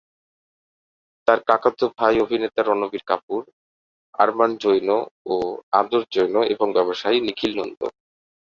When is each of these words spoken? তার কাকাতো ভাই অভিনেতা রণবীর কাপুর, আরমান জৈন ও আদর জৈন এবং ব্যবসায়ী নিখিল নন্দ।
তার 1.27 1.39
কাকাতো 1.47 1.85
ভাই 1.97 2.15
অভিনেতা 2.19 2.61
রণবীর 2.61 3.03
কাপুর, 3.07 3.41
আরমান 4.19 4.51
জৈন 4.57 4.89
ও 5.25 5.35
আদর 5.71 6.01
জৈন 6.11 6.35
এবং 6.53 6.67
ব্যবসায়ী 6.77 7.17
নিখিল 7.19 7.51
নন্দ। 7.59 7.81